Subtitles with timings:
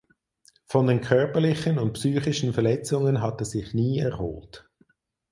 [0.65, 4.67] Von den körperlichen und psychischen Verletzungen hat er sich nie erholt.